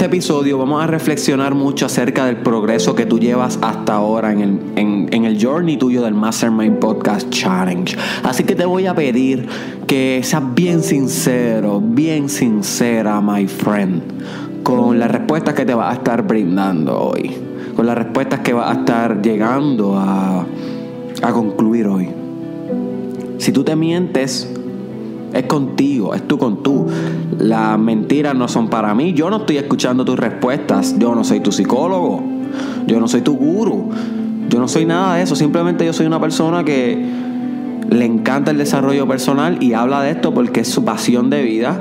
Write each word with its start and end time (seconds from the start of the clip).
Este 0.00 0.16
episodio 0.16 0.56
vamos 0.56 0.82
a 0.82 0.86
reflexionar 0.86 1.54
mucho 1.54 1.84
acerca 1.84 2.24
del 2.24 2.38
progreso 2.38 2.94
que 2.94 3.04
tú 3.04 3.18
llevas 3.18 3.58
hasta 3.60 3.96
ahora 3.96 4.32
en 4.32 4.40
el, 4.40 5.08
en 5.12 5.24
el 5.26 5.38
journey 5.38 5.76
tuyo 5.76 6.00
del 6.00 6.14
Mastermind 6.14 6.78
Podcast 6.78 7.28
Challenge. 7.28 7.98
Así 8.22 8.44
que 8.44 8.54
te 8.54 8.64
voy 8.64 8.86
a 8.86 8.94
pedir 8.94 9.46
que 9.86 10.22
seas 10.24 10.42
bien 10.54 10.82
sincero, 10.82 11.82
bien 11.84 12.30
sincera, 12.30 13.20
my 13.20 13.46
friend, 13.46 14.00
con 14.62 14.98
las 14.98 15.10
respuestas 15.10 15.52
que 15.52 15.66
te 15.66 15.74
va 15.74 15.90
a 15.90 15.92
estar 15.92 16.26
brindando 16.26 16.98
hoy, 16.98 17.36
con 17.76 17.84
las 17.84 17.98
respuestas 17.98 18.40
que 18.40 18.54
va 18.54 18.70
a 18.70 18.74
estar 18.76 19.20
llegando 19.20 19.98
a, 19.98 20.46
a 21.20 21.32
concluir 21.34 21.86
hoy. 21.86 22.08
Si 23.36 23.52
tú 23.52 23.64
te 23.64 23.76
mientes, 23.76 24.50
es 25.32 25.44
contigo, 25.44 26.14
es 26.14 26.26
tú 26.26 26.38
con 26.38 26.62
tú. 26.62 26.86
Las 27.38 27.78
mentiras 27.78 28.34
no 28.34 28.48
son 28.48 28.68
para 28.68 28.94
mí. 28.94 29.12
Yo 29.12 29.30
no 29.30 29.38
estoy 29.38 29.58
escuchando 29.58 30.04
tus 30.04 30.18
respuestas. 30.18 30.98
Yo 30.98 31.14
no 31.14 31.24
soy 31.24 31.40
tu 31.40 31.52
psicólogo. 31.52 32.22
Yo 32.86 33.00
no 33.00 33.08
soy 33.08 33.22
tu 33.22 33.36
guru. 33.36 33.90
Yo 34.48 34.58
no 34.58 34.68
soy 34.68 34.84
nada 34.84 35.16
de 35.16 35.22
eso. 35.22 35.36
Simplemente 35.36 35.84
yo 35.86 35.92
soy 35.92 36.06
una 36.06 36.20
persona 36.20 36.64
que 36.64 37.04
le 37.88 38.04
encanta 38.04 38.50
el 38.50 38.58
desarrollo 38.58 39.06
personal 39.06 39.62
y 39.62 39.72
habla 39.74 40.02
de 40.02 40.10
esto 40.10 40.32
porque 40.34 40.60
es 40.60 40.68
su 40.68 40.84
pasión 40.84 41.30
de 41.30 41.42
vida. 41.42 41.80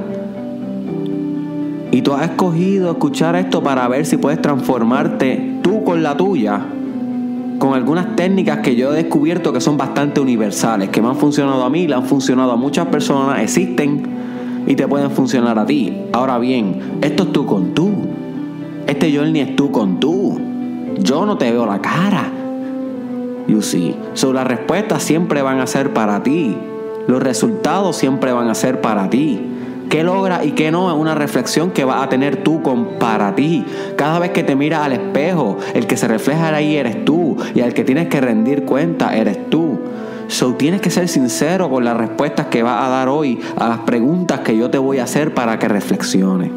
Y 1.91 2.01
tú 2.03 2.13
has 2.13 2.29
escogido 2.29 2.91
escuchar 2.91 3.35
esto 3.35 3.63
para 3.63 3.87
ver 3.87 4.05
si 4.05 4.17
puedes 4.17 4.41
transformarte 4.41 5.59
tú 5.63 5.83
con 5.83 6.03
la 6.03 6.15
tuya 6.15 6.61
con 7.59 7.73
algunas 7.73 8.15
técnicas 8.15 8.59
que 8.59 8.75
yo 8.75 8.93
he 8.93 9.03
descubierto 9.03 9.53
que 9.53 9.61
son 9.61 9.77
bastante 9.77 10.19
universales, 10.21 10.89
que 10.89 11.01
me 11.01 11.09
han 11.09 11.17
funcionado 11.17 11.63
a 11.63 11.69
mí, 11.69 11.87
le 11.87 11.93
han 11.93 12.05
funcionado 12.05 12.53
a 12.53 12.55
muchas 12.55 12.87
personas, 12.87 13.41
existen 13.41 14.01
y 14.65 14.75
te 14.75 14.87
pueden 14.87 15.11
funcionar 15.11 15.59
a 15.59 15.65
ti. 15.65 15.95
Ahora 16.13 16.39
bien, 16.39 16.99
esto 17.01 17.23
es 17.23 17.31
tú 17.31 17.45
con 17.45 17.73
tú. 17.73 17.91
Este 18.87 19.15
journey 19.15 19.41
es 19.41 19.55
tú 19.55 19.71
con 19.71 19.99
tú. 19.99 20.39
Yo 20.97 21.25
no 21.25 21.37
te 21.37 21.51
veo 21.51 21.65
la 21.65 21.81
cara. 21.81 22.31
You 23.47 23.61
see. 23.61 23.95
So, 24.13 24.31
las 24.31 24.47
respuestas 24.47 25.03
siempre 25.03 25.41
van 25.41 25.59
a 25.59 25.67
ser 25.67 25.93
para 25.93 26.23
ti. 26.23 26.55
Los 27.07 27.21
resultados 27.21 27.95
siempre 27.95 28.31
van 28.31 28.47
a 28.47 28.55
ser 28.55 28.81
para 28.81 29.09
ti. 29.09 29.48
¿Qué 29.89 30.03
logra 30.03 30.45
y 30.45 30.51
qué 30.51 30.69
no? 30.69 30.91
Es 30.91 30.95
una 30.95 31.15
reflexión 31.15 31.71
que 31.71 31.83
vas 31.83 32.03
a 32.03 32.09
tener 32.09 32.43
tú 32.43 32.61
para 32.99 33.33
ti. 33.33 33.65
Cada 33.95 34.19
vez 34.19 34.29
que 34.29 34.43
te 34.43 34.55
miras 34.55 34.85
al 34.85 34.93
espejo, 34.93 35.57
el 35.73 35.87
que 35.87 35.97
se 35.97 36.07
refleja 36.07 36.55
ahí 36.55 36.75
eres 36.75 37.03
tú. 37.05 37.35
Y 37.55 37.61
al 37.61 37.73
que 37.73 37.83
tienes 37.83 38.07
que 38.07 38.21
rendir 38.21 38.65
cuenta 38.65 39.15
eres 39.17 39.49
tú. 39.49 39.79
So 40.27 40.53
tienes 40.53 40.81
que 40.81 40.91
ser 40.91 41.07
sincero 41.07 41.71
con 41.71 41.83
las 41.83 41.97
respuestas 41.97 42.45
que 42.47 42.61
vas 42.61 42.85
a 42.85 42.89
dar 42.89 43.09
hoy 43.09 43.39
a 43.57 43.67
las 43.67 43.79
preguntas 43.79 44.41
que 44.41 44.55
yo 44.55 44.69
te 44.69 44.77
voy 44.77 44.99
a 44.99 45.05
hacer 45.05 45.33
para 45.33 45.57
que 45.57 45.67
reflexiones. 45.67 46.51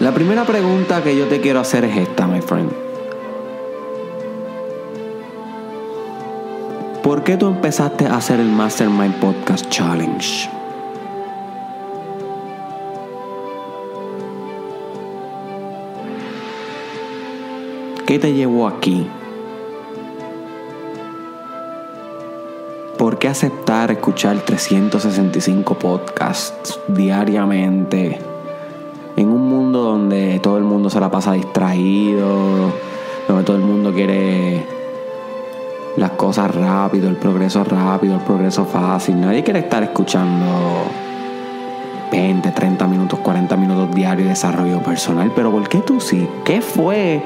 La 0.00 0.12
primera 0.12 0.44
pregunta 0.44 1.02
que 1.02 1.14
yo 1.16 1.26
te 1.26 1.42
quiero 1.42 1.60
hacer 1.60 1.84
es 1.84 1.96
esta, 1.96 2.26
my 2.26 2.40
friend. 2.40 2.85
¿Por 7.06 7.22
qué 7.22 7.36
tú 7.36 7.46
empezaste 7.46 8.06
a 8.06 8.16
hacer 8.16 8.40
el 8.40 8.48
Mastermind 8.48 9.14
Podcast 9.20 9.68
Challenge? 9.68 10.50
¿Qué 18.08 18.18
te 18.18 18.32
llevó 18.32 18.66
aquí? 18.66 19.06
¿Por 22.98 23.20
qué 23.20 23.28
aceptar 23.28 23.92
escuchar 23.92 24.40
365 24.40 25.78
podcasts 25.78 26.80
diariamente 26.88 28.18
en 29.16 29.28
un 29.28 29.48
mundo 29.48 29.80
donde 29.80 30.40
todo 30.40 30.58
el 30.58 30.64
mundo 30.64 30.90
se 30.90 30.98
la 30.98 31.08
pasa 31.08 31.34
distraído, 31.34 32.72
donde 33.28 33.44
todo 33.44 33.58
el 33.58 33.62
mundo 33.62 33.92
quiere 33.92 34.75
las 35.96 36.10
cosas 36.12 36.54
rápido, 36.54 37.08
el 37.08 37.16
progreso 37.16 37.64
rápido, 37.64 38.14
el 38.16 38.20
progreso 38.20 38.64
fácil. 38.64 39.20
Nadie 39.20 39.42
quiere 39.42 39.60
estar 39.60 39.82
escuchando 39.82 40.46
20, 42.12 42.50
30 42.50 42.86
minutos, 42.86 43.18
40 43.20 43.56
minutos 43.56 43.94
diarios 43.94 44.24
de 44.24 44.30
desarrollo 44.30 44.82
personal. 44.82 45.32
Pero 45.34 45.50
¿por 45.50 45.68
qué 45.68 45.78
tú 45.78 46.00
sí? 46.00 46.28
¿Qué 46.44 46.60
fue 46.60 47.22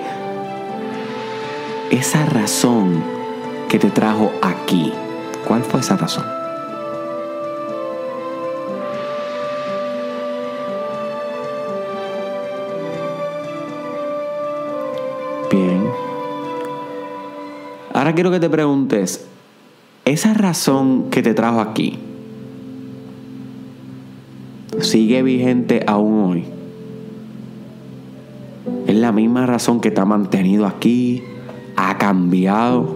esa 1.91 2.25
razón 2.26 3.03
que 3.69 3.78
te 3.78 3.91
trajo 3.91 4.31
aquí? 4.42 4.92
¿Cuál 5.47 5.62
fue 5.62 5.81
esa 5.81 5.97
razón? 5.97 6.41
Quiero 18.15 18.31
que 18.31 18.41
te 18.41 18.50
preguntes, 18.50 19.25
esa 20.04 20.34
razón 20.34 21.10
que 21.10 21.22
te 21.22 21.32
trajo 21.32 21.60
aquí, 21.60 21.98
¿sigue 24.81 25.22
vigente 25.22 25.84
aún 25.87 26.31
hoy? 26.31 26.44
¿Es 28.87 28.97
la 28.97 29.12
misma 29.12 29.47
razón 29.47 29.81
que 29.81 29.91
te 29.91 30.00
ha 30.00 30.04
mantenido 30.04 30.66
aquí? 30.66 31.22
¿Ha 31.76 31.99
cambiado? 31.99 32.94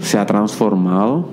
¿Se 0.00 0.18
ha 0.18 0.26
transformado? 0.26 1.28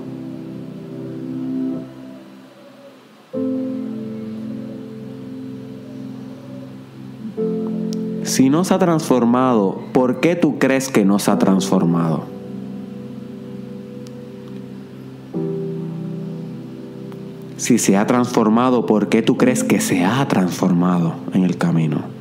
Si 8.24 8.50
no 8.50 8.64
se 8.64 8.74
ha 8.74 8.80
transformado, 8.80 9.80
¿por 9.94 10.20
qué 10.20 10.36
tú 10.36 10.60
crees 10.60 10.90
que 10.90 11.06
no 11.06 11.20
se 11.20 11.32
ha 11.32 11.40
transformado? 11.40 12.35
Si 17.58 17.78
se 17.78 17.98
ha 17.98 18.06
transformado, 18.06 18.86
¿por 18.86 19.10
qué 19.10 19.22
tú 19.22 19.38
crees 19.38 19.64
que 19.64 19.80
se 19.80 20.04
ha 20.04 20.28
transformado 20.28 21.16
en 21.34 21.44
el 21.44 21.58
camino? 21.58 22.16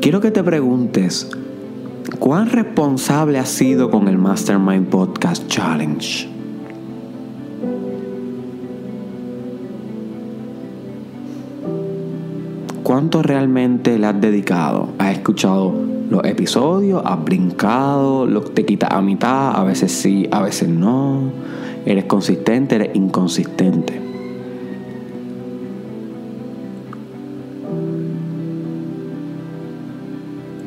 Quiero 0.00 0.20
que 0.20 0.30
te 0.30 0.44
preguntes, 0.44 1.28
¿cuán 2.20 2.50
responsable 2.50 3.40
has 3.40 3.48
sido 3.48 3.90
con 3.90 4.06
el 4.06 4.18
Mastermind 4.18 4.86
Podcast 4.88 5.48
Challenge? 5.48 6.35
¿Cuánto 12.96 13.22
realmente 13.22 13.98
le 13.98 14.06
has 14.06 14.18
dedicado? 14.18 14.88
¿Has 14.96 15.12
escuchado 15.12 15.70
los 16.08 16.24
episodios? 16.24 17.02
¿Has 17.04 17.22
brincado? 17.22 18.24
¿Los 18.24 18.54
te 18.54 18.64
quitas 18.64 18.90
a 18.90 19.02
mitad? 19.02 19.54
A 19.54 19.64
veces 19.64 19.92
sí, 19.92 20.26
a 20.30 20.40
veces 20.40 20.70
no. 20.70 21.30
¿Eres 21.84 22.06
consistente? 22.06 22.76
¿Eres 22.76 22.96
inconsistente? 22.96 24.00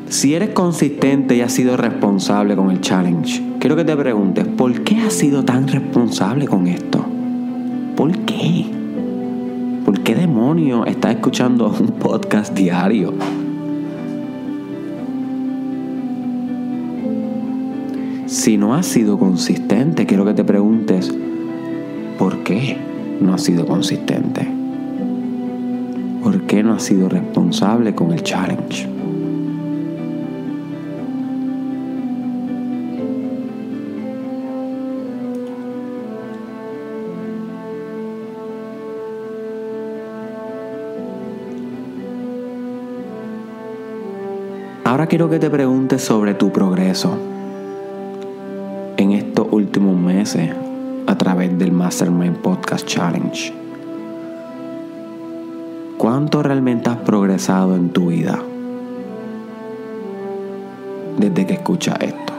Si 0.08 0.32
eres 0.32 0.50
consistente 0.50 1.34
y 1.34 1.40
has 1.40 1.50
sido 1.50 1.76
responsable 1.76 2.54
con 2.54 2.70
el 2.70 2.80
challenge, 2.80 3.42
quiero 3.58 3.74
que 3.74 3.84
te 3.84 3.96
preguntes, 3.96 4.46
¿por 4.46 4.84
qué 4.84 5.00
has 5.00 5.14
sido 5.14 5.44
tan 5.44 5.66
responsable 5.66 6.46
con 6.46 6.68
esto? 6.68 7.04
¿Por 7.96 8.16
qué? 8.18 8.79
¿Por 10.10 10.16
qué 10.16 10.22
demonio 10.22 10.86
estás 10.86 11.14
escuchando 11.14 11.68
un 11.68 11.86
podcast 12.00 12.52
diario? 12.52 13.14
Si 18.26 18.56
no 18.56 18.74
has 18.74 18.86
sido 18.86 19.20
consistente, 19.20 20.06
quiero 20.06 20.24
que 20.24 20.34
te 20.34 20.42
preguntes, 20.42 21.14
¿por 22.18 22.42
qué 22.42 22.76
no 23.20 23.34
has 23.34 23.44
sido 23.44 23.64
consistente? 23.64 24.48
¿Por 26.24 26.42
qué 26.42 26.64
no 26.64 26.72
has 26.72 26.82
sido 26.82 27.08
responsable 27.08 27.94
con 27.94 28.10
el 28.10 28.24
challenge? 28.24 28.88
Quiero 45.10 45.28
que 45.28 45.40
te 45.40 45.50
preguntes 45.50 46.02
sobre 46.02 46.34
tu 46.34 46.52
progreso 46.52 47.18
en 48.96 49.10
estos 49.10 49.48
últimos 49.50 49.96
meses 49.96 50.52
a 51.08 51.18
través 51.18 51.58
del 51.58 51.72
Mastermind 51.72 52.36
Podcast 52.36 52.86
Challenge. 52.86 53.52
¿Cuánto 55.98 56.44
realmente 56.44 56.90
has 56.90 56.98
progresado 56.98 57.74
en 57.74 57.90
tu 57.90 58.10
vida 58.10 58.38
desde 61.18 61.44
que 61.44 61.54
escuchas 61.54 61.96
esto? 62.02 62.32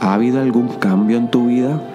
¿Ha 0.00 0.14
habido 0.14 0.40
algún 0.40 0.68
cambio 0.78 1.18
en 1.18 1.30
tu 1.30 1.48
vida? 1.48 1.91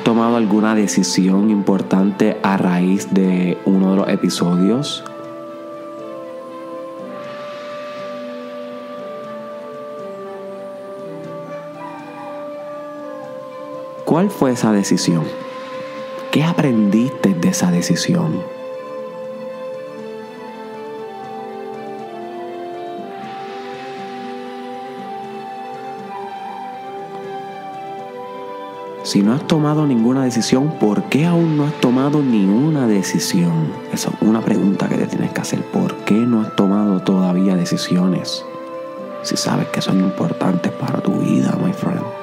¿Has 0.00 0.04
tomado 0.04 0.36
alguna 0.36 0.74
decisión 0.74 1.50
importante 1.50 2.38
a 2.42 2.56
raíz 2.56 3.12
de 3.12 3.58
uno 3.66 3.90
de 3.90 3.96
los 3.98 4.08
episodios? 4.08 5.04
¿Cuál 14.06 14.30
fue 14.30 14.52
esa 14.52 14.72
decisión? 14.72 15.24
¿Qué 16.30 16.44
aprendiste 16.44 17.34
de 17.34 17.48
esa 17.50 17.70
decisión? 17.70 18.59
Si 29.10 29.24
no 29.24 29.32
has 29.32 29.44
tomado 29.44 29.88
ninguna 29.88 30.22
decisión, 30.22 30.78
¿por 30.78 31.02
qué 31.08 31.26
aún 31.26 31.56
no 31.56 31.64
has 31.64 31.74
tomado 31.80 32.22
ni 32.22 32.44
una 32.44 32.86
decisión? 32.86 33.72
Esa 33.92 34.10
es 34.10 34.14
una 34.20 34.40
pregunta 34.40 34.88
que 34.88 34.96
te 34.98 35.06
tienes 35.08 35.32
que 35.32 35.40
hacer. 35.40 35.64
¿Por 35.64 35.96
qué 36.04 36.14
no 36.14 36.42
has 36.42 36.54
tomado 36.54 37.00
todavía 37.00 37.56
decisiones? 37.56 38.44
Si 39.22 39.36
sabes 39.36 39.66
que 39.70 39.80
son 39.80 39.98
importantes 39.98 40.70
para 40.70 41.00
tu 41.00 41.10
vida, 41.10 41.58
my 41.60 41.72
friend. 41.72 42.19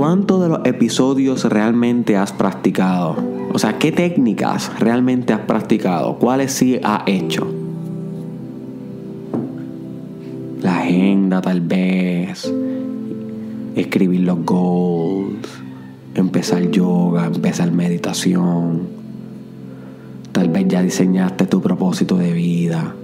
¿Cuántos 0.00 0.40
de 0.40 0.48
los 0.48 0.60
episodios 0.64 1.44
realmente 1.44 2.16
has 2.16 2.32
practicado? 2.32 3.16
O 3.52 3.58
sea, 3.58 3.76
¿qué 3.76 3.92
técnicas 3.92 4.72
realmente 4.80 5.34
has 5.34 5.40
practicado? 5.40 6.16
¿Cuáles 6.16 6.52
sí 6.54 6.80
has 6.82 7.02
hecho? 7.04 7.46
La 10.62 10.78
agenda 10.78 11.42
tal 11.42 11.60
vez, 11.60 12.50
escribir 13.76 14.20
los 14.20 14.42
goals, 14.42 15.46
empezar 16.14 16.70
yoga, 16.70 17.26
empezar 17.26 17.70
meditación. 17.70 18.88
Tal 20.32 20.48
vez 20.48 20.66
ya 20.66 20.80
diseñaste 20.80 21.44
tu 21.44 21.60
propósito 21.60 22.16
de 22.16 22.32
vida 22.32 22.94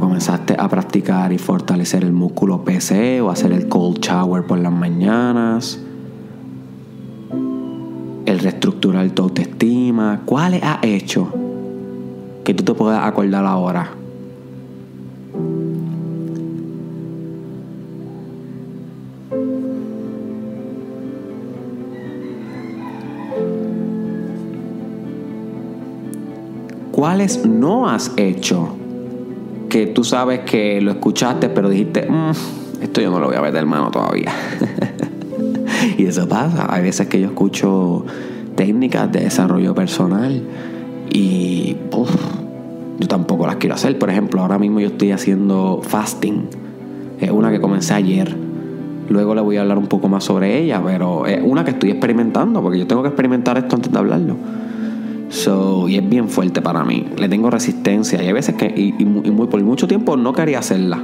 comenzaste 0.00 0.54
a 0.58 0.68
practicar 0.68 1.32
y 1.32 1.38
fortalecer 1.38 2.04
el 2.04 2.12
músculo 2.12 2.64
PC 2.64 3.20
o 3.20 3.30
hacer 3.30 3.52
el 3.52 3.68
cold 3.68 3.98
shower 4.00 4.46
por 4.46 4.58
las 4.58 4.72
mañanas, 4.72 5.80
el 8.26 8.38
reestructurar 8.38 9.08
tu 9.10 9.22
autoestima, 9.22 10.22
¿cuáles 10.24 10.62
has 10.62 10.78
hecho 10.82 11.32
que 12.44 12.54
tú 12.54 12.64
te 12.64 12.74
puedas 12.74 13.04
acordar 13.04 13.44
ahora? 13.44 13.90
¿Cuáles 26.92 27.46
no 27.46 27.88
has 27.88 28.12
hecho? 28.16 28.77
Que 29.68 29.86
tú 29.86 30.04
sabes 30.04 30.40
que 30.40 30.80
lo 30.80 30.92
escuchaste, 30.92 31.48
pero 31.48 31.68
dijiste, 31.68 32.06
mm, 32.08 32.82
esto 32.82 33.00
yo 33.00 33.10
no 33.10 33.20
lo 33.20 33.26
voy 33.26 33.36
a 33.36 33.40
ver 33.40 33.52
de 33.52 33.58
hermano 33.58 33.90
todavía. 33.90 34.32
y 35.98 36.06
eso 36.06 36.28
pasa. 36.28 36.66
Hay 36.72 36.82
veces 36.82 37.06
que 37.08 37.20
yo 37.20 37.26
escucho 37.26 38.04
técnicas 38.56 39.10
de 39.12 39.20
desarrollo 39.20 39.74
personal 39.74 40.42
y 41.10 41.76
yo 42.98 43.06
tampoco 43.06 43.46
las 43.46 43.56
quiero 43.56 43.74
hacer. 43.74 43.98
Por 43.98 44.10
ejemplo, 44.10 44.40
ahora 44.40 44.58
mismo 44.58 44.80
yo 44.80 44.88
estoy 44.88 45.12
haciendo 45.12 45.80
fasting. 45.82 46.48
Es 47.20 47.30
una 47.30 47.50
que 47.50 47.60
comencé 47.60 47.94
ayer. 47.94 48.34
Luego 49.08 49.34
le 49.34 49.40
voy 49.40 49.56
a 49.56 49.62
hablar 49.62 49.78
un 49.78 49.86
poco 49.86 50.08
más 50.08 50.24
sobre 50.24 50.58
ella, 50.58 50.82
pero 50.84 51.26
es 51.26 51.40
una 51.42 51.64
que 51.64 51.70
estoy 51.70 51.90
experimentando, 51.90 52.60
porque 52.60 52.78
yo 52.78 52.86
tengo 52.86 53.02
que 53.02 53.08
experimentar 53.08 53.56
esto 53.56 53.76
antes 53.76 53.90
de 53.90 53.98
hablarlo. 53.98 54.36
So, 55.28 55.88
y 55.88 55.96
es 55.96 56.08
bien 56.08 56.28
fuerte 56.28 56.62
para 56.62 56.84
mí. 56.84 57.06
Le 57.16 57.28
tengo 57.28 57.50
resistencia. 57.50 58.22
Y 58.22 58.26
hay 58.26 58.32
veces 58.32 58.54
que, 58.54 58.66
y, 58.66 59.04
muy, 59.04 59.46
por 59.46 59.62
mucho 59.62 59.86
tiempo 59.86 60.16
no 60.16 60.32
quería 60.32 60.58
hacerla. 60.60 61.02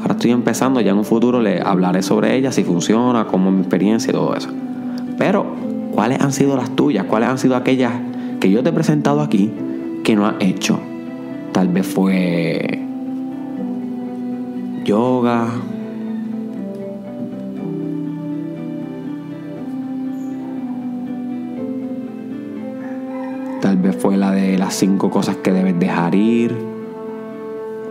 Ahora 0.00 0.14
estoy 0.14 0.32
empezando, 0.32 0.80
ya 0.80 0.90
en 0.90 0.98
un 0.98 1.04
futuro 1.04 1.40
le 1.40 1.60
hablaré 1.62 2.02
sobre 2.02 2.36
ella, 2.36 2.52
si 2.52 2.62
funciona, 2.62 3.26
cómo 3.26 3.48
es 3.48 3.54
mi 3.54 3.60
experiencia 3.60 4.10
y 4.10 4.12
todo 4.12 4.34
eso. 4.34 4.50
Pero, 5.16 5.46
¿cuáles 5.92 6.20
han 6.20 6.32
sido 6.32 6.56
las 6.56 6.70
tuyas? 6.76 7.06
¿Cuáles 7.06 7.28
han 7.28 7.38
sido 7.38 7.56
aquellas 7.56 7.92
que 8.40 8.50
yo 8.50 8.62
te 8.62 8.68
he 8.68 8.72
presentado 8.72 9.20
aquí 9.22 9.50
que 10.02 10.14
no 10.14 10.26
has 10.26 10.34
hecho? 10.40 10.78
Tal 11.52 11.68
vez 11.68 11.86
fue 11.86 12.80
yoga, 14.84 15.46
Tal 23.64 23.78
vez 23.78 23.96
fue 23.96 24.18
la 24.18 24.30
de 24.30 24.58
las 24.58 24.74
cinco 24.74 25.08
cosas 25.08 25.36
que 25.36 25.50
debes 25.50 25.80
dejar 25.80 26.14
ir. 26.14 26.54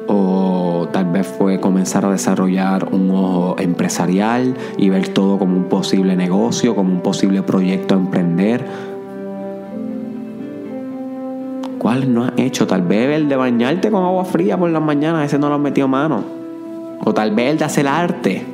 O 0.07 0.87
tal 0.91 1.05
vez 1.05 1.25
fue 1.25 1.59
comenzar 1.59 2.05
a 2.05 2.11
desarrollar 2.11 2.89
un 2.91 3.09
ojo 3.09 3.55
empresarial 3.57 4.53
y 4.77 4.89
ver 4.89 5.07
todo 5.07 5.39
como 5.39 5.57
un 5.57 5.63
posible 5.63 6.15
negocio, 6.15 6.75
como 6.75 6.93
un 6.93 7.01
posible 7.01 7.41
proyecto 7.41 7.95
a 7.95 7.97
emprender. 7.97 8.63
¿Cuál 11.79 12.13
no 12.13 12.25
has 12.25 12.33
hecho? 12.37 12.67
Tal 12.67 12.83
vez 12.83 13.09
el 13.15 13.27
de 13.27 13.35
bañarte 13.35 13.89
con 13.89 14.03
agua 14.03 14.25
fría 14.25 14.55
por 14.55 14.69
las 14.69 14.83
mañanas, 14.83 15.25
ese 15.25 15.39
no 15.39 15.49
lo 15.49 15.55
has 15.55 15.61
metido 15.61 15.87
mano. 15.87 16.23
O 17.03 17.15
tal 17.15 17.33
vez 17.33 17.49
el 17.49 17.57
de 17.57 17.65
hacer 17.65 17.87
arte, 17.87 18.45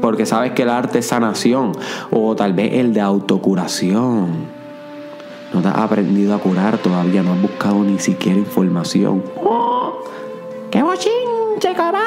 porque 0.00 0.24
sabes 0.24 0.52
que 0.52 0.62
el 0.62 0.70
arte 0.70 1.00
es 1.00 1.06
sanación. 1.08 1.72
O 2.10 2.34
tal 2.34 2.54
vez 2.54 2.72
el 2.72 2.94
de 2.94 3.02
autocuración 3.02 4.61
no 5.52 5.60
te 5.60 5.68
has 5.68 5.76
aprendido 5.76 6.34
a 6.34 6.38
curar 6.38 6.78
todavía, 6.78 7.22
no 7.22 7.32
has 7.32 7.42
buscado 7.42 7.82
ni 7.84 7.98
siquiera 7.98 8.38
información. 8.38 9.22
¡Oh! 9.44 10.04
¡Qué 10.70 10.82
bochinche, 10.82 11.74
caray! 11.76 12.02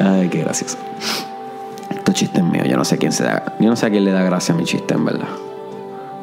Ay, 0.00 0.28
qué 0.28 0.40
gracioso. 0.40 0.78
Estos 1.90 2.14
chistes 2.14 2.42
míos, 2.44 2.66
yo 2.68 2.76
no 2.76 2.84
sé 2.84 2.98
quién 2.98 3.12
se 3.12 3.24
da, 3.24 3.56
yo 3.58 3.68
no 3.68 3.76
sé 3.76 3.86
a 3.86 3.90
quién 3.90 4.04
le 4.04 4.12
da 4.12 4.22
gracia 4.22 4.54
a 4.54 4.58
mi 4.58 4.64
chiste, 4.64 4.94
en 4.94 5.04
verdad. 5.04 5.28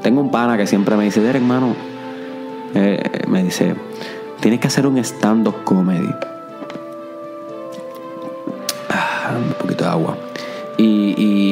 Tengo 0.02 0.22
un 0.22 0.32
pana 0.32 0.58
que 0.58 0.68
siempre 0.68 0.96
me 0.96 1.04
dice, 1.04 1.22
Derek, 1.22 1.42
hermano, 1.42 1.76
eh, 2.74 3.24
me 3.28 3.44
dice, 3.44 3.76
tienes 4.40 4.60
que 4.60 4.68
hacer 4.68 4.88
un 4.88 4.98
stand-up 5.00 5.64
comedy. 5.64 6.10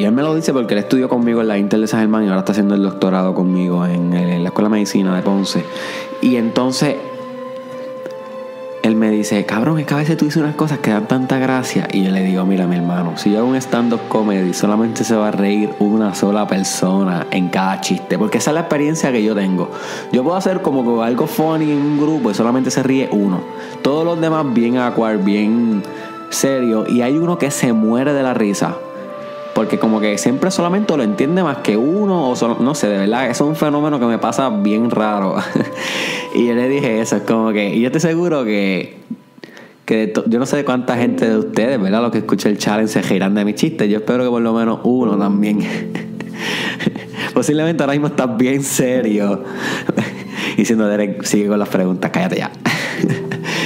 Y, 0.03 0.05
él 0.05 0.11
me 0.11 0.21
lo 0.21 0.35
dice 0.35 0.51
porque 0.51 0.73
él 0.73 0.79
estudió 0.79 1.07
conmigo 1.07 1.39
en 1.39 1.47
la 1.47 1.57
Intel 1.57 1.79
de 1.79 1.87
San 1.87 2.01
Germán 2.01 2.25
y 2.25 2.27
ahora 2.27 2.39
está 2.39 2.51
haciendo 2.51 2.75
el 2.75 2.83
doctorado 2.83 3.33
conmigo 3.33 3.85
en, 3.85 4.11
la 4.11 4.49
Escuela 4.49 4.67
de 4.67 4.73
Medicina 4.73 5.15
de 5.15 5.21
Ponce. 5.21 5.63
Y 6.21 6.35
entonces 6.35 6.97
él 8.81 8.97
me 8.97 9.09
dice, 9.11 9.45
cabrón, 9.45 9.79
es 9.79 9.85
que 9.85 9.93
a 9.93 9.97
veces 9.97 10.17
tú 10.17 10.25
dices 10.25 10.43
unas 10.43 10.55
cosas 10.55 10.79
que 10.79 10.91
dan 10.91 11.07
tanta 11.07 11.39
gracia. 11.39 11.87
Y 11.89 12.03
yo 12.03 12.11
le 12.11 12.21
digo, 12.21 12.45
mira, 12.45 12.67
mi 12.67 12.75
hermano, 12.75 13.13
si 13.15 13.31
yo 13.31 13.37
hago 13.37 13.47
un 13.47 13.55
stand-up 13.55 14.01
comedy, 14.09 14.53
solamente 14.53 15.05
se 15.05 15.15
va 15.15 15.29
a 15.29 15.31
reír 15.31 15.69
una 15.79 16.13
sola 16.13 16.45
persona 16.47 17.27
en 17.31 17.47
cada 17.47 17.79
chiste. 17.79 18.17
Porque 18.17 18.39
esa 18.39 18.51
es 18.51 18.55
la 18.55 18.59
experiencia 18.59 19.09
que 19.13 19.23
yo 19.23 19.33
tengo. 19.33 19.71
Yo 20.11 20.21
puedo 20.21 20.35
hacer 20.35 20.61
como 20.61 21.01
algo 21.01 21.27
funny 21.27 21.71
en 21.71 21.77
un 21.77 21.97
grupo 21.97 22.29
y 22.29 22.33
solamente 22.33 22.71
se 22.71 22.83
ríe 22.83 23.07
uno. 23.13 23.39
Todos 23.81 24.03
los 24.03 24.19
demás 24.19 24.53
bien 24.53 24.79
acuar, 24.79 25.19
bien 25.19 25.81
serio. 26.29 26.85
Y 26.89 27.03
hay 27.03 27.17
uno 27.17 27.37
que 27.37 27.51
se 27.51 27.71
muere 27.71 28.11
de 28.11 28.23
la 28.23 28.33
risa. 28.33 28.75
Porque 29.53 29.77
como 29.77 29.99
que 29.99 30.17
siempre 30.17 30.49
solamente 30.49 30.95
lo 30.97 31.03
entiende 31.03 31.43
más 31.43 31.57
que 31.57 31.77
uno, 31.77 32.29
o 32.31 32.59
no 32.59 32.75
sé, 32.75 32.87
de 32.87 32.97
verdad, 32.97 33.29
eso 33.29 33.43
es 33.43 33.49
un 33.49 33.55
fenómeno 33.55 33.99
que 33.99 34.05
me 34.05 34.17
pasa 34.17 34.49
bien 34.49 34.89
raro. 34.89 35.35
y 36.35 36.47
yo 36.47 36.55
le 36.55 36.67
dije 36.67 36.99
eso, 36.99 37.17
es 37.17 37.23
como 37.23 37.51
que, 37.51 37.75
y 37.75 37.81
yo 37.81 37.87
estoy 37.87 38.01
seguro 38.01 38.43
que, 38.45 38.97
que 39.85 40.13
yo 40.27 40.39
no 40.39 40.45
sé 40.45 40.57
de 40.57 40.65
cuánta 40.65 40.97
gente 40.97 41.29
de 41.29 41.37
ustedes, 41.37 41.79
¿verdad? 41.79 42.01
Los 42.01 42.11
que 42.11 42.19
escuchan 42.19 42.53
el 42.53 42.57
challenge 42.57 42.93
se 42.93 43.03
giran 43.03 43.35
de 43.35 43.45
mi 43.45 43.53
chiste. 43.53 43.87
Yo 43.87 43.97
espero 43.97 44.23
que 44.23 44.29
por 44.29 44.41
lo 44.41 44.53
menos 44.53 44.79
uno 44.83 45.17
también. 45.17 45.59
Posiblemente 47.33 47.83
ahora 47.83 47.93
mismo 47.93 48.07
estás 48.07 48.35
bien 48.37 48.63
serio. 48.63 49.43
Diciendo 50.57 50.87
Derek, 50.87 51.23
sigue 51.23 51.47
con 51.47 51.59
las 51.59 51.69
preguntas, 51.69 52.11
cállate 52.11 52.37
ya. 52.37 52.51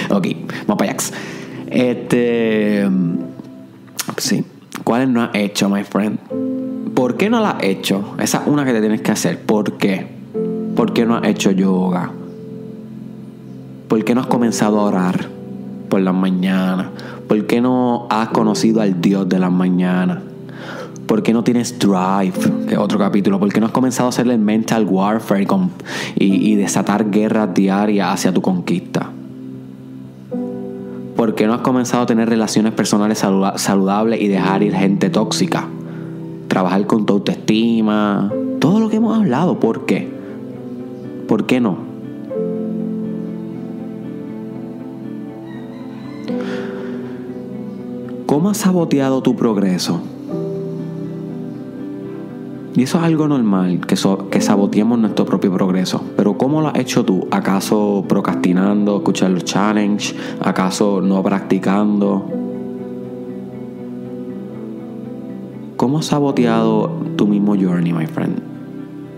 ok, 0.09 0.27
vamos 0.67 0.77
para 0.77 0.91
allá. 0.91 0.97
Este. 1.69 2.87
Sí. 4.17 4.43
¿Cuáles 4.87 5.09
no 5.09 5.21
has 5.21 5.31
hecho, 5.33 5.69
my 5.69 5.83
friend? 5.83 6.17
¿Por 6.93 7.17
qué 7.17 7.29
no 7.29 7.41
las 7.41 7.55
has 7.55 7.63
hecho? 7.65 8.15
Esa 8.19 8.37
es 8.37 8.47
una 8.47 8.63
que 8.63 8.71
te 8.71 8.79
tienes 8.79 9.01
que 9.01 9.11
hacer. 9.11 9.41
¿Por 9.41 9.73
qué? 9.73 10.07
¿Por 10.77 10.93
qué 10.93 11.05
no 11.05 11.17
has 11.17 11.27
hecho 11.27 11.51
yoga? 11.51 12.09
¿Por 13.89 14.05
qué 14.05 14.15
no 14.15 14.21
has 14.21 14.27
comenzado 14.27 14.79
a 14.79 14.83
orar 14.83 15.27
por 15.89 15.99
las 15.99 16.15
mañanas? 16.15 16.87
¿Por 17.27 17.45
qué 17.47 17.59
no 17.59 18.07
has 18.09 18.29
conocido 18.29 18.79
al 18.79 19.01
Dios 19.01 19.27
de 19.27 19.39
las 19.39 19.51
mañanas? 19.51 20.19
¿Por 21.05 21.21
qué 21.21 21.33
no 21.33 21.43
tienes 21.43 21.77
drive? 21.77 22.39
Es 22.69 22.77
otro 22.77 22.97
capítulo. 22.97 23.41
¿Por 23.41 23.51
qué 23.51 23.59
no 23.59 23.65
has 23.65 23.73
comenzado 23.73 24.07
a 24.07 24.11
hacer 24.11 24.25
el 24.29 24.39
mental 24.39 24.85
warfare 24.85 25.45
y, 26.15 26.53
y 26.53 26.55
desatar 26.55 27.11
guerras 27.11 27.53
diarias 27.53 28.07
hacia 28.13 28.33
tu 28.33 28.41
conquista? 28.41 29.09
¿Por 31.17 31.33
qué 31.33 31.47
no 31.47 31.55
has 31.55 31.61
comenzado 31.61 32.03
a 32.03 32.05
tener 32.05 32.29
relaciones 32.29 32.73
personales 32.73 33.17
saludables 33.17 34.21
y 34.21 34.27
dejar 34.27 34.61
ir 34.61 34.75
gente 34.75 35.09
tóxica? 35.09 35.67
Trabajar 36.47 36.85
con 36.85 37.07
tu 37.07 37.13
autoestima. 37.13 38.31
Todo 38.59 38.79
lo 38.79 38.87
que 38.87 38.97
hemos 38.97 39.17
hablado. 39.17 39.59
¿Por 39.59 39.87
qué? 39.87 40.07
¿Por 41.27 41.47
qué 41.47 41.59
no? 41.59 41.79
¿Cómo 48.27 48.51
has 48.51 48.57
saboteado 48.57 49.23
tu 49.23 49.35
progreso? 49.35 50.03
Y 52.77 52.83
eso 52.83 52.99
es 52.99 53.05
algo 53.05 53.27
normal, 53.27 53.79
que, 53.87 53.95
que 54.29 54.39
saboteemos 54.39 54.99
nuestro 54.99 55.25
propio 55.25 55.51
progreso. 55.51 55.99
Pero 56.15 56.37
¿cómo 56.37 56.61
lo 56.61 56.67
has 56.67 56.77
hecho 56.77 57.03
tú? 57.03 57.27
¿Acaso 57.31 58.05
procrastinando, 58.07 58.97
escuchar 58.97 59.31
los 59.31 59.45
challenges? 59.45 60.15
¿Acaso 60.39 61.01
no 61.01 61.23
practicando? 61.23 62.29
¿Cómo 65.75 65.97
has 65.97 66.05
saboteado 66.05 66.91
tu 67.15 67.25
mismo 67.25 67.55
journey, 67.55 67.93
my 67.93 68.05
friend? 68.05 68.43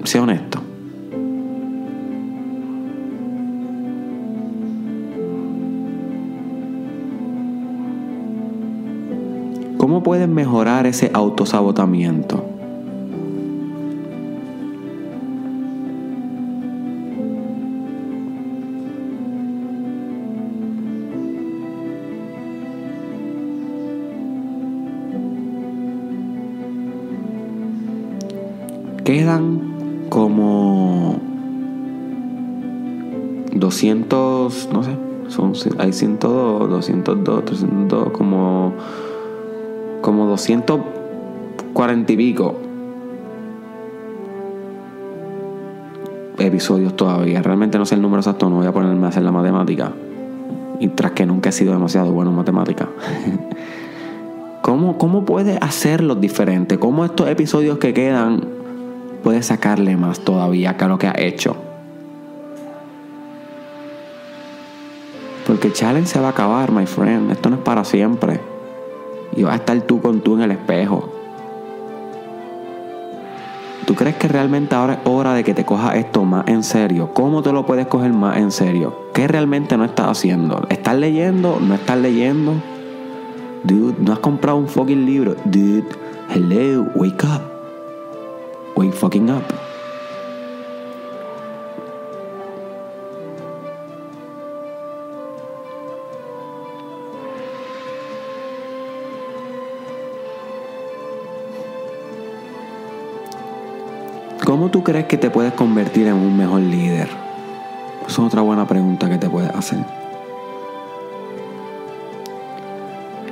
Sé 0.06 0.22
honesto. 0.22 0.62
¿Cómo 9.78 10.02
puedes 10.02 10.30
mejorar 10.30 10.88
ese 10.88 11.12
autosabotamiento? 11.14 12.49
Quedan 29.10 30.06
como 30.10 31.20
200, 33.52 34.70
no 34.72 34.84
sé, 34.84 34.92
son, 35.30 35.54
hay 35.80 35.94
102, 35.94 36.70
202, 36.70 37.46
302, 37.46 38.10
como, 38.12 38.76
como 40.02 40.28
240 40.28 42.12
y 42.12 42.18
pico 42.18 42.56
episodios 46.38 46.96
todavía. 46.96 47.42
Realmente 47.42 47.80
no 47.80 47.88
sé 47.88 47.96
el 47.96 48.04
número 48.04 48.20
exacto, 48.20 48.48
no 48.48 48.58
voy 48.58 48.68
a 48.68 48.72
ponerme 48.72 49.08
a 49.08 49.10
hacer 49.10 49.24
la 49.24 49.32
matemática. 49.32 49.92
Y 50.80 50.90
tras 50.90 51.14
que 51.14 51.26
nunca 51.26 51.50
he 51.50 51.52
sido 51.52 51.74
demasiado 51.74 52.12
bueno 52.12 52.30
en 52.30 52.38
matemática. 52.38 52.88
¿Cómo, 54.62 55.00
¿Cómo 55.00 55.26
puedes 55.26 55.58
hacerlos 55.64 56.22
diferentes? 56.22 56.78
¿Cómo 56.78 57.06
estos 57.06 57.28
episodios 57.28 57.80
que 57.80 57.92
quedan 57.96 58.59
puedes 59.24 59.48
sacarle 59.48 59.98
más 59.98 60.20
todavía 60.20 60.78
que 60.78 60.84
a 60.86 60.88
lo 60.88 60.98
que 60.98 61.08
ha 61.08 61.16
hecho. 61.18 61.56
Porque 65.46 65.68
el 65.68 65.74
challenge 65.74 66.08
se 66.10 66.20
va 66.20 66.28
a 66.28 66.32
acabar, 66.32 66.72
my 66.72 66.86
friend. 66.86 67.32
Esto 67.32 67.50
no 67.50 67.56
es 67.56 67.62
para 67.64 67.84
siempre. 67.84 68.40
Y 69.36 69.44
vas 69.44 69.54
a 69.54 69.56
estar 69.56 69.82
tú 69.82 70.02
con 70.02 70.22
tú 70.22 70.36
en 70.36 70.44
el 70.44 70.52
espejo. 70.52 71.12
¿Tú 73.86 73.96
crees 73.96 74.16
que 74.18 74.28
realmente 74.28 74.76
ahora 74.76 74.94
es 74.94 75.00
hora 75.06 75.34
de 75.34 75.44
que 75.44 75.56
te 75.56 75.66
cojas 75.66 75.96
esto 75.96 76.24
más 76.24 76.48
en 76.48 76.62
serio? 76.62 77.10
¿Cómo 77.16 77.42
te 77.42 77.52
lo 77.52 77.66
puedes 77.66 77.88
coger 77.88 78.14
más 78.14 78.38
en 78.38 78.52
serio? 78.52 79.08
¿Qué 79.14 79.28
realmente 79.28 79.76
no 79.76 79.86
estás 79.86 80.10
haciendo? 80.10 80.68
¿Estás 80.70 80.96
leyendo? 80.96 81.60
¿No 81.60 81.74
estás 81.74 81.98
leyendo? 81.98 82.54
Dude, 83.64 83.96
no 84.00 84.14
has 84.14 84.20
comprado 84.20 84.60
un 84.60 84.68
fucking 84.68 85.06
libro. 85.06 85.36
Dude, 85.46 85.88
hello, 86.32 86.86
wake 86.94 87.24
up 87.24 87.59
fucking 88.88 89.30
up. 89.30 89.44
¿Cómo 104.46 104.72
tú 104.72 104.84
crees 104.84 105.06
que 105.06 105.18
te 105.18 105.30
puedes 105.30 105.54
convertir 105.54 106.08
en 106.08 106.16
un 106.16 106.36
mejor 106.36 106.62
líder? 106.62 107.08
Esa 108.02 108.08
es 108.08 108.20
otra 108.20 108.42
buena 108.42 108.68
pregunta 108.68 109.10
que 109.10 109.18
te 109.18 109.30
puedes 109.30 109.52
hacer. 109.52 109.86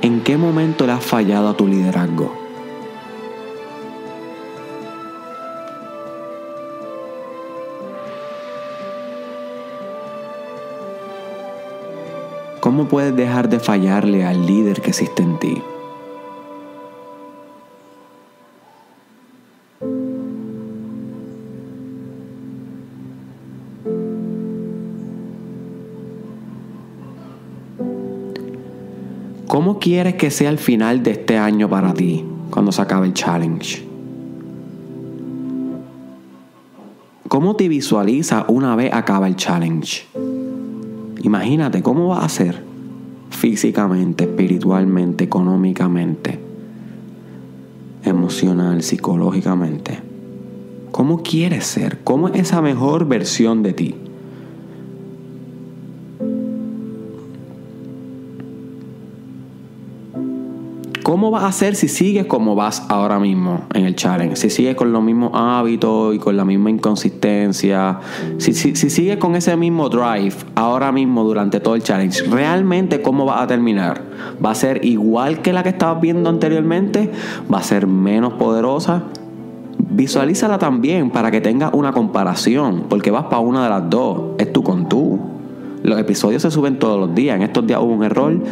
¿En 0.02 0.20
qué 0.22 0.36
momento 0.36 0.86
le 0.86 0.92
has 0.92 1.04
fallado 1.04 1.48
a 1.48 1.56
tu 1.56 1.66
liderazgo? 1.66 2.47
¿Cómo 12.68 12.86
puedes 12.86 13.16
dejar 13.16 13.48
de 13.48 13.60
fallarle 13.60 14.26
al 14.26 14.44
líder 14.44 14.82
que 14.82 14.90
existe 14.90 15.22
en 15.22 15.38
ti? 15.38 15.62
¿Cómo 29.46 29.78
quieres 29.78 30.16
que 30.16 30.30
sea 30.30 30.50
el 30.50 30.58
final 30.58 31.02
de 31.02 31.12
este 31.12 31.38
año 31.38 31.70
para 31.70 31.94
ti 31.94 32.26
cuando 32.50 32.70
se 32.70 32.82
acabe 32.82 33.06
el 33.06 33.14
challenge? 33.14 33.88
¿Cómo 37.28 37.56
te 37.56 37.66
visualizas 37.66 38.44
una 38.48 38.76
vez 38.76 38.92
acaba 38.92 39.26
el 39.26 39.36
challenge? 39.36 40.07
Imagínate 41.22 41.82
cómo 41.82 42.08
vas 42.08 42.24
a 42.24 42.28
ser 42.28 42.62
físicamente, 43.30 44.24
espiritualmente, 44.24 45.24
económicamente, 45.24 46.38
emocional, 48.04 48.82
psicológicamente. 48.82 49.98
¿Cómo 50.90 51.22
quieres 51.22 51.66
ser? 51.66 51.98
¿Cómo 52.04 52.28
es 52.28 52.40
esa 52.40 52.62
mejor 52.62 53.06
versión 53.06 53.62
de 53.62 53.72
ti? 53.72 53.94
¿Cómo 61.08 61.30
vas 61.30 61.44
a 61.44 61.46
hacer 61.46 61.74
si 61.74 61.88
sigues 61.88 62.26
como 62.26 62.54
vas 62.54 62.84
ahora 62.90 63.18
mismo 63.18 63.62
en 63.72 63.86
el 63.86 63.96
challenge? 63.96 64.36
Si 64.36 64.50
sigues 64.50 64.76
con 64.76 64.92
los 64.92 65.02
mismos 65.02 65.30
hábitos 65.32 66.14
y 66.14 66.18
con 66.18 66.36
la 66.36 66.44
misma 66.44 66.68
inconsistencia, 66.68 67.98
si, 68.36 68.52
si, 68.52 68.76
si 68.76 68.90
sigues 68.90 69.16
con 69.16 69.34
ese 69.34 69.56
mismo 69.56 69.88
drive 69.88 70.34
ahora 70.54 70.92
mismo 70.92 71.24
durante 71.24 71.60
todo 71.60 71.76
el 71.76 71.82
challenge, 71.82 72.24
¿realmente 72.24 73.00
cómo 73.00 73.24
vas 73.24 73.40
a 73.40 73.46
terminar? 73.46 74.02
¿Va 74.44 74.50
a 74.50 74.54
ser 74.54 74.84
igual 74.84 75.40
que 75.40 75.54
la 75.54 75.62
que 75.62 75.70
estabas 75.70 75.98
viendo 76.02 76.28
anteriormente? 76.28 77.10
¿Va 77.50 77.60
a 77.60 77.62
ser 77.62 77.86
menos 77.86 78.34
poderosa? 78.34 79.04
Visualízala 79.78 80.58
también 80.58 81.08
para 81.08 81.30
que 81.30 81.40
tengas 81.40 81.72
una 81.72 81.92
comparación, 81.92 82.84
porque 82.86 83.10
vas 83.10 83.24
para 83.24 83.38
una 83.38 83.64
de 83.64 83.70
las 83.70 83.88
dos, 83.88 84.32
es 84.36 84.52
tú 84.52 84.62
con 84.62 84.90
tú. 84.90 85.18
Los 85.82 85.98
episodios 85.98 86.42
se 86.42 86.50
suben 86.50 86.78
todos 86.78 87.00
los 87.00 87.14
días. 87.14 87.36
En 87.36 87.42
estos 87.42 87.66
días 87.66 87.80
hubo 87.80 87.94
un 87.94 88.04
error 88.04 88.42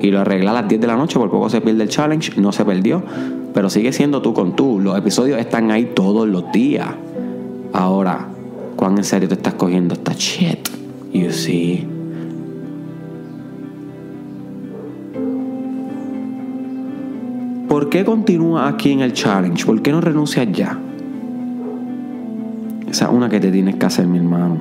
y 0.00 0.10
lo 0.10 0.20
arreglé 0.20 0.48
a 0.48 0.52
las 0.52 0.68
10 0.68 0.80
de 0.80 0.86
la 0.86 0.96
noche, 0.96 1.18
por 1.18 1.30
poco 1.30 1.48
se 1.48 1.60
pierde 1.60 1.82
el 1.82 1.88
challenge, 1.88 2.40
no 2.40 2.52
se 2.52 2.64
perdió, 2.64 3.02
pero 3.54 3.70
sigue 3.70 3.92
siendo 3.92 4.22
tú 4.22 4.32
con 4.34 4.54
tú. 4.54 4.80
Los 4.80 4.96
episodios 4.96 5.38
están 5.38 5.70
ahí 5.70 5.92
todos 5.94 6.28
los 6.28 6.50
días. 6.52 6.88
Ahora, 7.72 8.28
¿cuán 8.76 8.96
en 8.96 9.04
serio 9.04 9.28
te 9.28 9.34
estás 9.34 9.54
cogiendo 9.54 9.94
esta 9.94 10.12
shit? 10.14 10.68
You 11.12 11.30
see. 11.30 11.86
¿Por 17.68 17.90
qué 17.90 18.04
continúas 18.04 18.72
aquí 18.72 18.92
en 18.92 19.00
el 19.00 19.12
challenge? 19.12 19.66
¿Por 19.66 19.82
qué 19.82 19.92
no 19.92 20.00
renuncias 20.00 20.48
ya? 20.52 20.78
Esa 22.88 23.04
es 23.04 23.10
una 23.10 23.28
que 23.28 23.38
te 23.40 23.52
tienes 23.52 23.76
que 23.76 23.86
hacer, 23.86 24.06
mi 24.06 24.18
hermano. 24.18 24.56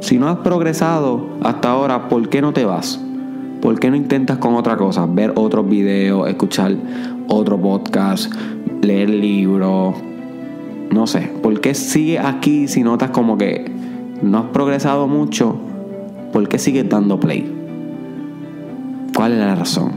Si 0.00 0.18
no 0.18 0.28
has 0.28 0.38
progresado 0.38 1.28
hasta 1.42 1.70
ahora, 1.70 2.08
¿por 2.08 2.28
qué 2.28 2.42
no 2.42 2.52
te 2.52 2.64
vas? 2.64 3.00
¿Por 3.62 3.78
qué 3.78 3.90
no 3.90 3.96
intentas 3.96 4.38
con 4.38 4.56
otra 4.56 4.76
cosa? 4.76 5.06
Ver 5.06 5.34
otros 5.36 5.68
videos, 5.68 6.28
escuchar 6.28 6.74
otro 7.28 7.56
podcast, 7.56 8.34
leer 8.82 9.08
libros. 9.08 9.94
No 10.90 11.06
sé, 11.06 11.30
¿por 11.40 11.60
qué 11.60 11.72
sigue 11.72 12.18
aquí 12.18 12.66
si 12.66 12.82
notas 12.82 13.10
como 13.10 13.38
que 13.38 13.70
no 14.20 14.38
has 14.38 14.44
progresado 14.46 15.06
mucho? 15.06 15.54
¿Por 16.32 16.48
qué 16.48 16.58
sigues 16.58 16.88
dando 16.88 17.20
play? 17.20 17.50
¿Cuál 19.14 19.34
es 19.34 19.38
la 19.38 19.54
razón? 19.54 19.92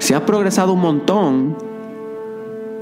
Si 0.00 0.12
has 0.12 0.20
progresado 0.20 0.74
un 0.74 0.80
montón 0.82 1.56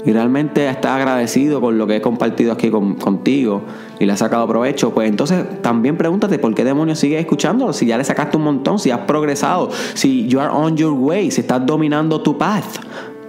y 0.07 0.13
realmente 0.13 0.69
estás 0.69 0.93
agradecido 0.93 1.59
con 1.59 1.77
lo 1.77 1.85
que 1.85 1.97
he 1.97 2.01
compartido 2.01 2.53
aquí 2.53 2.71
contigo 2.71 3.63
y 3.99 4.05
le 4.05 4.13
has 4.13 4.19
sacado 4.19 4.47
provecho, 4.47 4.93
pues 4.93 5.09
entonces 5.09 5.61
también 5.61 5.97
pregúntate 5.97 6.39
por 6.39 6.55
qué 6.55 6.63
demonios 6.63 6.97
sigues 6.97 7.19
escuchándolo. 7.19 7.73
Si 7.73 7.85
ya 7.85 7.97
le 7.97 8.05
sacaste 8.05 8.37
un 8.37 8.43
montón, 8.43 8.79
si 8.79 8.89
has 8.89 9.01
progresado, 9.01 9.69
si 9.95 10.25
you 10.29 10.39
are 10.39 10.49
on 10.49 10.77
your 10.77 10.93
way, 10.93 11.29
si 11.29 11.41
estás 11.41 11.65
dominando 11.65 12.21
tu 12.21 12.37
path, 12.37 12.77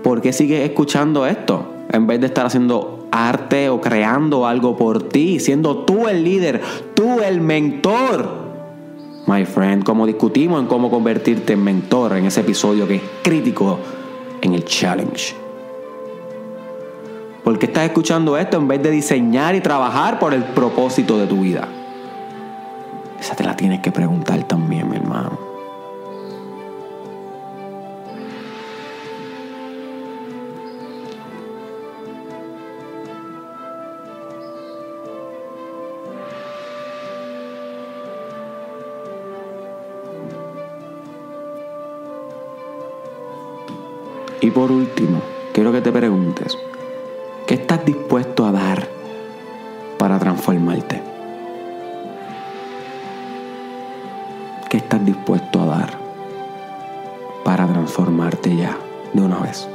¿por 0.05 0.21
qué 0.21 0.33
sigues 0.33 0.63
escuchando 0.63 1.27
esto? 1.27 1.67
En 1.91 2.07
vez 2.07 2.21
de 2.21 2.27
estar 2.27 2.47
haciendo 2.47 3.09
arte 3.11 3.71
o 3.71 3.81
creando 3.81 4.47
algo 4.47 4.77
por 4.77 5.09
ti, 5.09 5.41
siendo 5.41 5.79
tú 5.79 6.07
el 6.07 6.23
líder, 6.23 6.61
tú 6.95 7.23
el 7.23 7.41
mentor 7.41 8.47
my 9.27 9.45
friend, 9.45 9.83
como 9.83 10.07
discutimos 10.07 10.61
en 10.61 10.69
cómo 10.69 10.91
convertirte 10.91 11.55
en 11.55 11.65
mentor 11.65 12.17
en 12.17 12.27
ese 12.27 12.43
episodio 12.43 12.87
que 12.87 12.95
es 12.95 13.03
crítico 13.23 13.81
en 14.43 14.55
el 14.55 14.65
challenge. 14.65 15.48
¿Por 17.49 17.59
qué 17.59 17.65
estás 17.65 17.85
escuchando 17.85 18.37
esto 18.37 18.59
en 18.59 18.69
vez 18.69 18.83
de 18.83 18.91
diseñar 18.91 19.55
y 19.55 19.63
trabajar 19.63 20.19
por 20.19 20.35
el 20.35 20.45
propósito 20.45 21.17
de 21.17 21.27
tu 21.27 21.41
vida? 21.41 21.67
Esa 23.19 23.35
te 23.35 23.43
la 23.43 23.57
tienes 23.57 23.81
que 23.81 23.91
preguntar 23.91 24.43
también, 24.43 24.87
mi 24.87 24.97
hermano. 24.97 25.39
Y 44.43 44.51
por 44.51 44.71
último, 44.71 45.23
quiero 45.55 45.73
que 45.73 45.81
te 45.81 45.91
preguntes, 45.91 46.55
¿qué 46.57 46.68
estás 47.69 47.85
dispuesto 47.85 48.47
a 48.47 48.53
dar 48.53 48.89
para 49.99 50.19
transformarte? 50.19 51.03
¿Qué 54.71 54.79
estás 54.79 55.05
dispuesto 55.05 55.61
a 55.61 55.67
dar 55.67 55.91
para 57.45 57.67
transformarte 57.67 58.57
ya 58.57 58.75
de 59.13 59.21
una 59.21 59.41
vez? 59.41 59.69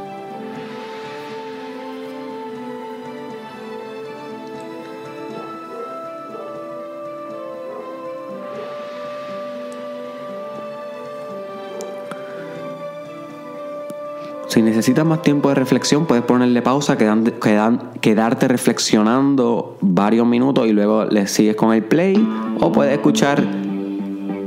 Si 14.54 14.62
necesitas 14.62 15.04
más 15.04 15.24
tiempo 15.24 15.50
de 15.50 15.56
reflexión, 15.56 16.06
puedes 16.06 16.24
ponerle 16.26 16.62
pausa, 16.62 16.96
quedarte 16.96 18.48
reflexionando 18.48 19.78
varios 19.82 20.28
minutos 20.28 20.68
y 20.68 20.74
luego 20.74 21.06
le 21.06 21.26
sigues 21.26 21.56
con 21.56 21.74
el 21.74 21.84
play 21.84 22.16
o 22.60 22.72
puedes 22.72 22.94
escuchar 22.94 23.44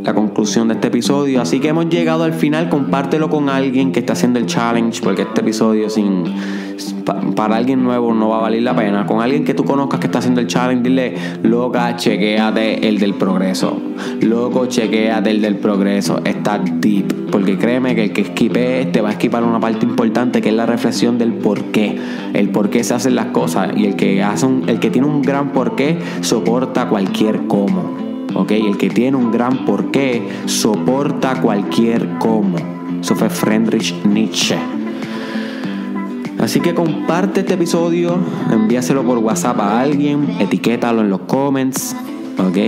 la 0.07 0.15
conclusión 0.15 0.69
de 0.69 0.75
este 0.75 0.87
episodio. 0.87 1.43
Así 1.43 1.59
que 1.59 1.69
hemos 1.69 1.89
llegado 1.89 2.23
al 2.23 2.33
final. 2.33 2.69
Compártelo 2.69 3.29
con 3.29 3.49
alguien 3.49 3.91
que 3.91 4.01
está 4.01 4.13
haciendo 4.13 4.39
el 4.39 4.47
challenge, 4.47 5.03
porque 5.03 5.23
este 5.23 5.41
episodio 5.41 5.91
sin 5.91 6.25
para 7.35 7.57
alguien 7.57 7.83
nuevo 7.83 8.13
no 8.15 8.29
va 8.29 8.39
a 8.39 8.41
valer 8.43 8.63
la 8.63 8.75
pena. 8.77 9.05
Con 9.05 9.21
alguien 9.21 9.45
que 9.45 9.55
tú 9.55 9.65
conozcas 9.65 9.99
que 9.99 10.07
está 10.07 10.21
haciendo 10.21 10.41
el 10.41 10.47
challenge, 10.47 10.89
dile, 10.89 11.15
loca, 11.43 11.97
chequéate 11.97 12.87
el 12.89 12.99
del 12.99 13.15
progreso. 13.15 13.81
Loco, 14.21 14.67
chequéate 14.67 15.31
el 15.31 15.43
del 15.43 15.57
progreso. 15.57 16.21
Está 16.25 16.59
deep. 16.59 17.31
Porque 17.31 17.59
créeme 17.59 17.97
que 17.97 18.05
el 18.05 18.13
que 18.13 18.21
esquipe 18.21 18.87
te 18.87 19.01
va 19.01 19.09
a 19.09 19.13
esquipar 19.13 19.43
una 19.43 19.59
parte 19.59 19.85
importante 19.85 20.41
que 20.41 20.51
es 20.51 20.55
la 20.55 20.67
reflexión 20.67 21.19
del 21.19 21.33
por 21.33 21.65
qué. 21.65 21.99
El 22.33 22.51
por 22.51 22.71
qué 22.71 22.85
se 22.85 22.95
hacen 22.95 23.17
las 23.17 23.27
cosas. 23.27 23.71
Y 23.77 23.87
el 23.87 23.97
que, 23.97 24.23
hace 24.23 24.47
el 24.69 24.79
que 24.79 24.91
tiene 24.91 25.09
un 25.09 25.23
gran 25.23 25.53
por 25.53 25.75
qué 25.75 25.99
soporta 26.21 26.89
cualquier 26.89 27.49
cómo. 27.49 28.06
¿Ok? 28.35 28.51
El 28.53 28.77
que 28.77 28.91
tiene 28.91 29.17
un 29.17 29.31
gran 29.31 29.65
porqué 29.65 30.27
soporta 30.47 31.41
cualquier 31.41 32.19
cómo. 32.19 32.57
Eso 33.01 33.15
fue 33.15 33.31
Friedrich 33.31 33.95
Nietzsche. 34.05 34.57
Así 36.39 36.61
que 36.61 36.75
comparte 36.75 37.41
este 37.41 37.55
episodio, 37.55 38.19
envíaselo 38.51 39.03
por 39.03 39.19
WhatsApp 39.19 39.59
a 39.61 39.81
alguien, 39.81 40.37
etiquétalo 40.39 41.01
en 41.01 41.09
los 41.09 41.21
comments, 41.21 41.97
¿ok? 42.39 42.59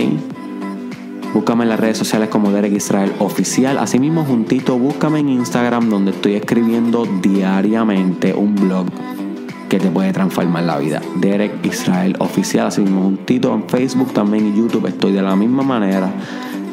Búscame 1.35 1.64
en 1.64 1.68
las 1.68 1.79
redes 1.79 1.99
sociales 1.99 2.31
como 2.31 2.51
Derek 2.51 2.73
Israel 2.73 3.12
Oficial. 3.18 3.79
Asimismo, 3.79 4.25
juntito, 4.25 4.79
búscame 4.79 5.21
en 5.21 5.29
Instagram 5.29 5.90
donde 5.90 6.12
estoy 6.12 6.35
escribiendo 6.35 7.07
diariamente 7.21 8.33
un 8.33 8.55
blog 8.55 8.87
que 9.68 9.78
te 9.78 9.90
puede 9.90 10.12
transformar 10.12 10.64
la 10.64 10.78
vida. 10.78 11.00
Derek 11.16 11.64
Israel 11.64 12.16
Oficial, 12.18 12.66
así 12.68 12.81
mismo 12.81 13.02
juntito 13.02 13.54
en 13.54 13.68
Facebook 13.68 14.12
también 14.12 14.46
y 14.46 14.59
YouTube 14.59 14.87
estoy 14.87 15.12
de 15.12 15.22
la 15.22 15.37
misma 15.37 15.62
manera. 15.62 16.11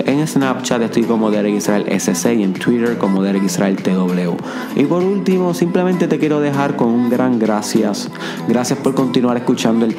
En 0.05 0.25
Snapchat 0.27 0.81
estoy 0.81 1.03
como 1.03 1.31
Derek 1.31 1.55
Israel 1.55 1.85
SC 1.87 2.33
y 2.35 2.43
en 2.43 2.53
Twitter 2.53 2.97
como 2.97 3.23
Derek 3.23 3.43
Israel 3.43 3.77
TW. 3.77 4.35
Y 4.75 4.83
por 4.85 5.03
último, 5.03 5.53
simplemente 5.53 6.07
te 6.07 6.19
quiero 6.19 6.41
dejar 6.41 6.75
con 6.75 6.89
un 6.89 7.09
gran 7.09 7.39
gracias. 7.39 8.09
Gracias 8.47 8.77
por 8.79 8.93
continuar 8.93 9.37
escuchando 9.37 9.85
el 9.85 9.95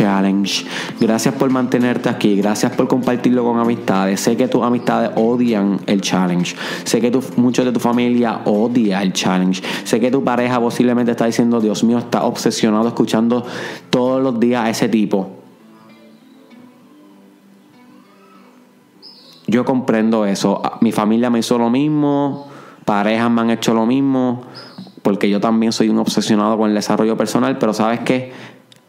challenge. 0.00 0.64
Gracias 0.98 1.34
por 1.34 1.50
mantenerte 1.50 2.08
aquí. 2.08 2.36
Gracias 2.36 2.72
por 2.72 2.88
compartirlo 2.88 3.44
con 3.44 3.58
amistades. 3.58 4.20
Sé 4.20 4.36
que 4.36 4.48
tus 4.48 4.62
amistades 4.62 5.10
odian 5.16 5.78
el 5.86 6.00
challenge. 6.00 6.56
Sé 6.84 7.00
que 7.00 7.10
tu, 7.10 7.22
muchos 7.36 7.64
de 7.66 7.72
tu 7.72 7.80
familia 7.80 8.40
odia 8.46 9.02
el 9.02 9.12
challenge. 9.12 9.62
Sé 9.84 10.00
que 10.00 10.10
tu 10.10 10.24
pareja 10.24 10.58
posiblemente 10.58 11.12
está 11.12 11.26
diciendo, 11.26 11.60
Dios 11.60 11.84
mío, 11.84 11.98
está 11.98 12.24
obsesionado 12.24 12.88
escuchando 12.88 13.44
todos 13.90 14.22
los 14.22 14.40
días 14.40 14.64
a 14.64 14.70
ese 14.70 14.88
tipo. 14.88 15.30
Yo 19.46 19.64
comprendo 19.64 20.24
eso. 20.24 20.62
Mi 20.80 20.92
familia 20.92 21.28
me 21.28 21.40
hizo 21.40 21.58
lo 21.58 21.68
mismo, 21.68 22.48
parejas 22.84 23.30
me 23.30 23.40
han 23.40 23.50
hecho 23.50 23.74
lo 23.74 23.84
mismo, 23.84 24.42
porque 25.02 25.28
yo 25.28 25.40
también 25.40 25.72
soy 25.72 25.88
un 25.88 25.98
obsesionado 25.98 26.56
con 26.56 26.68
el 26.68 26.74
desarrollo 26.74 27.16
personal, 27.16 27.58
pero 27.58 27.74
sabes 27.74 28.00
qué? 28.00 28.32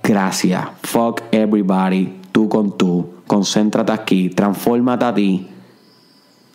Gracias. 0.03 0.61
Fuck 0.83 1.21
everybody. 1.31 2.19
Tú 2.31 2.49
con 2.49 2.77
tú. 2.77 3.09
Concéntrate 3.27 3.91
aquí. 3.91 4.29
Transfórmate 4.29 5.05
a 5.05 5.13
ti. 5.13 5.47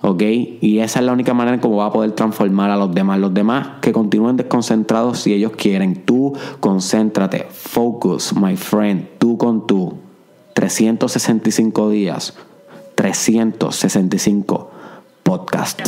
¿Ok? 0.03 0.23
Y 0.61 0.79
esa 0.79 1.01
es 1.01 1.07
la 1.07 1.13
única 1.13 1.35
manera 1.35 1.55
en 1.55 1.61
cómo 1.61 1.77
va 1.77 1.87
a 1.87 1.93
poder 1.93 2.13
transformar 2.13 2.71
a 2.71 2.77
los 2.77 2.95
demás. 2.95 3.19
Los 3.19 3.35
demás 3.35 3.69
que 3.81 3.93
continúen 3.93 4.37
desconcentrados 4.37 5.21
si 5.21 5.33
ellos 5.33 5.53
quieren. 5.57 6.05
Tú 6.05 6.33
concéntrate. 6.61 7.47
Focus, 7.51 8.35
my 8.35 8.57
friend. 8.57 9.09
Tú 9.19 9.39
con 9.39 9.67
tú. 9.67 9.95
365 10.55 11.91
días 11.91 12.35
365 12.97 14.71
podcast. 15.23 15.83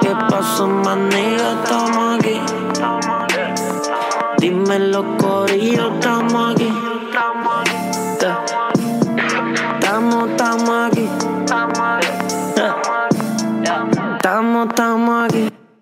¿Qué 0.00 0.14
pasó, 0.28 0.68
manega? 0.68 1.33
Los 4.50 5.06
corillos, 5.16 5.90
estamos 5.94 6.54
aquí. 6.54 6.63